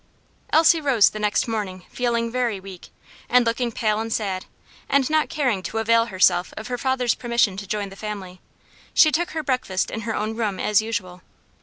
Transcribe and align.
Elsie 0.49 0.81
rose 0.81 1.11
the 1.11 1.19
next 1.19 1.47
morning 1.47 1.85
feeling 1.91 2.31
very 2.31 2.59
weak, 2.59 2.89
and 3.29 3.45
looking 3.45 3.71
pale 3.71 3.99
and 3.99 4.11
sad: 4.11 4.47
and 4.89 5.07
not 5.11 5.29
caring 5.29 5.61
to 5.61 5.77
avail 5.77 6.05
herself 6.07 6.55
of 6.57 6.69
her 6.69 6.77
father's 6.79 7.13
permission 7.13 7.55
to 7.55 7.67
join 7.67 7.89
the 7.89 7.95
family, 7.95 8.41
she 8.95 9.11
took 9.11 9.29
her 9.37 9.43
breakfast 9.43 9.91
in 9.91 10.01
her 10.01 10.15
own 10.15 10.35
room, 10.35 10.59
as 10.59 10.81
usual. 10.81 11.21